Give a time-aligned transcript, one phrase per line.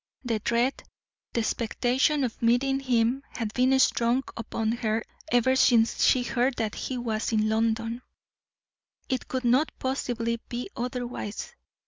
[0.25, 0.81] The dread,
[1.33, 6.73] the expectation of meeting him had been strong upon her ever since she heard that
[6.73, 8.01] he was in London
[9.09, 11.53] it could not possibly be otherwise.